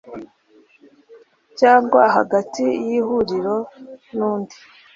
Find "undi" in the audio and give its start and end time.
4.31-4.57